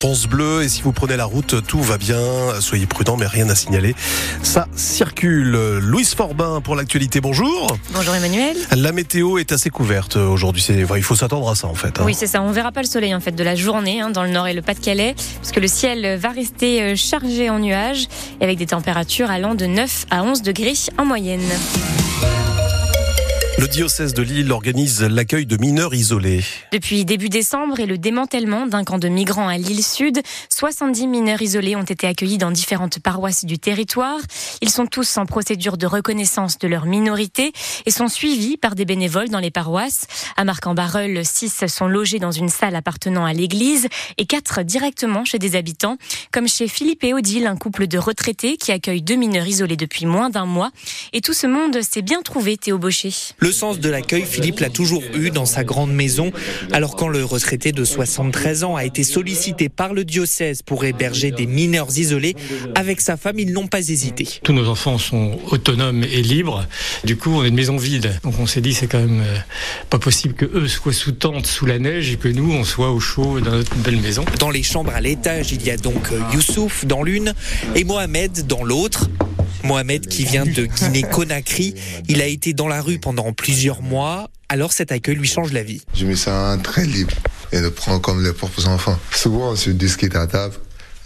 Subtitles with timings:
[0.00, 2.20] Ponce bleu et si vous prenez la route, tout va bien.
[2.60, 3.94] Soyez prudents, mais rien à signaler.
[4.42, 5.50] Ça circule.
[5.80, 7.22] Louise Forbin pour l'actualité.
[7.22, 7.74] Bonjour.
[7.94, 8.56] Bonjour Emmanuel.
[8.76, 10.60] La météo est assez couverte aujourd'hui.
[10.60, 11.98] C'est, il faut s'attendre à ça en fait.
[12.00, 12.04] Hein.
[12.04, 12.42] Oui, c'est ça.
[12.42, 14.52] On verra pas le soleil en fait de la journée hein, dans le nord et
[14.52, 18.06] le Pas-de-Calais, puisque le ciel va rester euh, chargé en nuages
[18.42, 21.40] avec des températures allant de 9 à 11 degrés en moyenne.
[23.64, 26.44] Le diocèse de Lille organise l'accueil de mineurs isolés.
[26.70, 31.40] Depuis début décembre et le démantèlement d'un camp de migrants à Lille Sud, 70 mineurs
[31.40, 34.18] isolés ont été accueillis dans différentes paroisses du territoire.
[34.60, 37.52] Ils sont tous en procédure de reconnaissance de leur minorité
[37.86, 40.08] et sont suivis par des bénévoles dans les paroisses.
[40.36, 45.38] À Marc-en-Barœul, 6 sont logés dans une salle appartenant à l'église et 4 directement chez
[45.38, 45.96] des habitants,
[46.32, 50.04] comme chez Philippe et Odile, un couple de retraités qui accueille deux mineurs isolés depuis
[50.04, 50.70] moins d'un mois.
[51.14, 53.14] Et tout ce monde s'est bien trouvé, Théo Baucher.
[53.38, 56.32] Le sens de l'accueil, Philippe l'a toujours eu dans sa grande maison.
[56.72, 61.30] Alors quand le retraité de 73 ans a été sollicité par le diocèse pour héberger
[61.30, 62.34] des mineurs isolés,
[62.74, 64.28] avec sa femme, ils n'ont pas hésité.
[64.42, 66.66] Tous nos enfants sont autonomes et libres.
[67.04, 68.18] Du coup, on est une maison vide.
[68.24, 69.38] Donc on s'est dit c'est quand même euh,
[69.88, 72.90] pas possible que eux soient sous tente, sous la neige et que nous on soit
[72.90, 74.24] au chaud dans notre belle maison.
[74.40, 77.32] Dans les chambres à l'étage, il y a donc euh, Youssouf dans l'une
[77.76, 79.08] et Mohamed dans l'autre.
[79.64, 81.74] Mohamed qui vient de Guinée-Conakry,
[82.08, 84.30] il a été dans la rue pendant plusieurs mois.
[84.48, 85.82] Alors cet accueil lui change la vie.
[85.94, 87.14] Je me sens très libre
[87.52, 88.98] et le prends comme les propres enfants.
[89.10, 90.54] Souvent on se discute à table.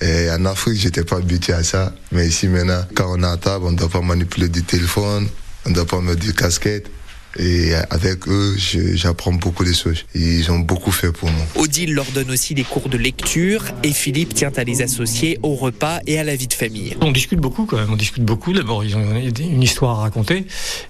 [0.00, 1.92] Et en Afrique, j'étais pas habitué à ça.
[2.12, 5.26] Mais ici, maintenant, quand on est à table, on ne doit pas manipuler du téléphone,
[5.66, 6.88] on ne doit pas mettre du casquette.
[7.38, 8.56] Et avec eux,
[8.94, 10.04] j'apprends beaucoup de choses.
[10.14, 11.44] Ils ont beaucoup fait pour moi.
[11.56, 15.54] Odile leur donne aussi des cours de lecture et Philippe tient à les associer au
[15.54, 16.96] repas et à la vie de famille.
[17.00, 17.92] On discute beaucoup quand même.
[17.92, 18.52] On discute beaucoup.
[18.52, 20.46] D'abord, ils ont une histoire à raconter.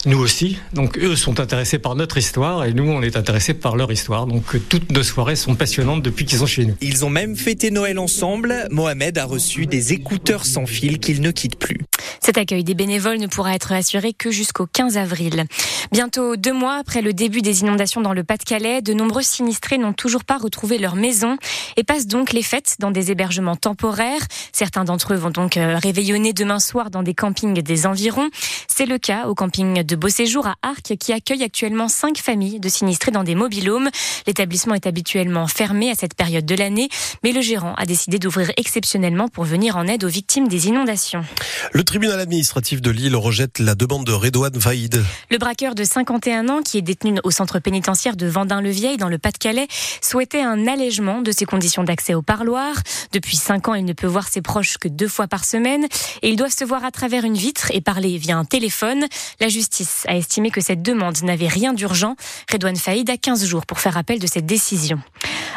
[0.07, 0.59] Nous aussi.
[0.73, 4.27] Donc, eux sont intéressés par notre histoire et nous, on est intéressés par leur histoire.
[4.27, 6.75] Donc, toutes nos soirées sont passionnantes depuis qu'ils sont chez nous.
[6.81, 8.69] Ils ont même fêté Noël ensemble.
[8.71, 11.79] Mohamed a reçu des écouteurs sans fil qu'il ne quitte plus.
[12.21, 15.45] Cet accueil des bénévoles ne pourra être assuré que jusqu'au 15 avril.
[15.93, 19.93] Bientôt deux mois après le début des inondations dans le Pas-de-Calais, de nombreux sinistrés n'ont
[19.93, 21.37] toujours pas retrouvé leur maison
[21.77, 24.21] et passent donc les fêtes dans des hébergements temporaires.
[24.53, 28.29] Certains d'entre eux vont donc euh, réveillonner demain soir dans des campings des environs.
[28.67, 32.61] C'est le cas au camping de Beau Séjour à Arc qui accueille actuellement cinq familles
[32.61, 33.89] de sinistrés dans des mobilhomes.
[34.27, 36.89] L'établissement est habituellement fermé à cette période de l'année,
[37.23, 41.25] mais le gérant a décidé d'ouvrir exceptionnellement pour venir en aide aux victimes des inondations.
[41.89, 45.03] Tribunal administratif de Lille rejette la demande de Redouane Vaïd.
[45.31, 49.17] Le braqueur de 51 ans, qui est détenu au centre pénitentiaire de Vendin-le-Vieil, dans le
[49.17, 49.67] Pas-de-Calais,
[50.03, 52.75] souhaitait un allègement de ses conditions d'accès au parloir.
[53.13, 55.87] Depuis 5 ans, il ne peut voir ses proches que deux fois par semaine
[56.21, 59.07] et ils doivent se voir à travers une vitre et parler via un téléphone.
[59.41, 62.17] La justice a estimé que cette demande n'avait rien d'urgent.
[62.53, 65.01] Redouane Faïd a 15 jours pour faire appel de cette décision.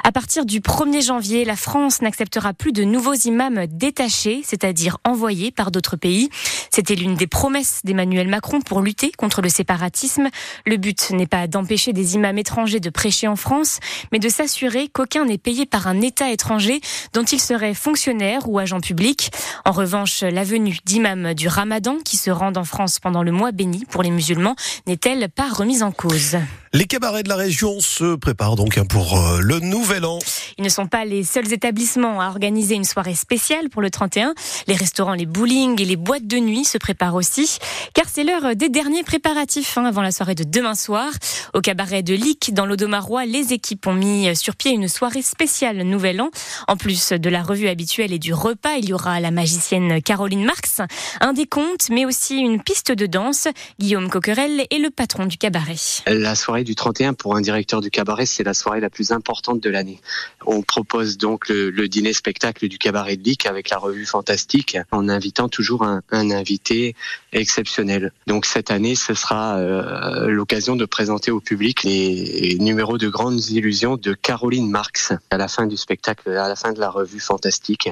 [0.03, 5.51] À partir du 1er janvier, la France n'acceptera plus de nouveaux imams détachés, c'est-à-dire envoyés
[5.51, 6.29] par d'autres pays.
[6.71, 10.29] C'était l'une des promesses d'Emmanuel Macron pour lutter contre le séparatisme.
[10.65, 13.79] Le but n'est pas d'empêcher des imams étrangers de prêcher en France,
[14.11, 16.81] mais de s'assurer qu'aucun n'est payé par un État étranger
[17.13, 19.31] dont il serait fonctionnaire ou agent public.
[19.65, 23.51] En revanche, la venue d'imams du Ramadan qui se rendent en France pendant le mois
[23.51, 24.55] béni pour les musulmans
[24.87, 26.37] n'est-elle pas remise en cause?
[26.73, 30.19] Les cabarets de la région se préparent donc hein, pour euh, le nouvel an.
[30.57, 34.33] Ils ne sont pas les seuls établissements à organiser une soirée spéciale pour le 31.
[34.67, 37.57] Les restaurants, les bowling et les boîtes de nuit se préparent aussi,
[37.93, 41.11] car c'est l'heure des derniers préparatifs hein, avant la soirée de demain soir.
[41.53, 45.83] Au cabaret de Lic, dans l'Audomarois, les équipes ont mis sur pied une soirée spéciale
[45.83, 46.29] Nouvel An.
[46.69, 50.45] En plus de la revue habituelle et du repas, il y aura la magicienne Caroline
[50.45, 50.79] Marx,
[51.19, 53.49] un décompte, mais aussi une piste de danse.
[53.77, 55.75] Guillaume Coquerel est le patron du cabaret.
[56.07, 59.59] La soirée du 31 pour un directeur du cabaret, c'est la soirée la plus importante
[59.59, 59.99] de l'année.
[60.45, 65.09] On propose donc le, dîner spectacle du cabaret de Lic avec la revue Fantastique en
[65.09, 66.95] invitant toujours un, invité
[67.33, 68.11] exceptionnel.
[68.27, 73.43] Donc cette année, ce sera euh, l'occasion de présenter au public les numéros de grandes
[73.49, 75.13] illusions de Caroline Marx.
[75.29, 77.89] À la fin du spectacle, à la fin de la revue Fantastique,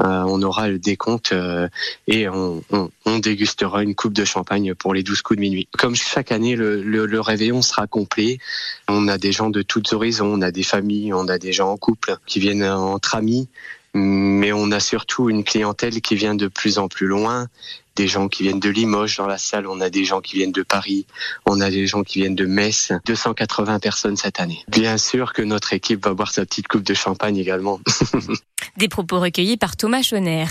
[0.00, 1.68] euh, on aura le décompte euh,
[2.06, 2.62] et on,
[3.20, 5.68] dégustera une coupe de champagne pour les 12 coups de minuit.
[5.76, 8.07] Comme chaque année, le, le réveillon sera complet.
[8.88, 11.70] On a des gens de toutes horizons, on a des familles, on a des gens
[11.70, 13.48] en couple qui viennent entre amis
[13.94, 17.48] mais on a surtout une clientèle qui vient de plus en plus loin,
[17.98, 20.52] des gens qui viennent de Limoges dans la salle, on a des gens qui viennent
[20.52, 21.04] de Paris,
[21.46, 24.60] on a des gens qui viennent de Metz, 280 personnes cette année.
[24.68, 27.80] Bien sûr que notre équipe va boire sa petite coupe de champagne également.
[28.76, 30.46] Des propos recueillis par Thomas Schoner.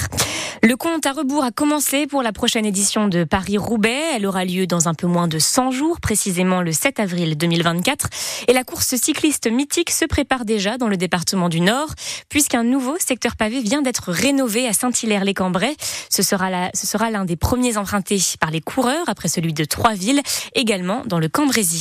[0.64, 4.16] Le compte à rebours a commencé pour la prochaine édition de Paris-Roubaix.
[4.16, 8.10] Elle aura lieu dans un peu moins de 100 jours, précisément le 7 avril 2024.
[8.50, 11.94] Et la course cycliste mythique se prépare déjà dans le département du Nord,
[12.28, 15.76] puisqu'un nouveau secteur pavé vient d'être rénové à Saint-Hilaire-les-Cambrais.
[16.10, 20.22] Ce sera l'un des premiers empruntés par les coureurs après celui de Trois-Villes,
[20.56, 21.76] également dans le Cambrésis.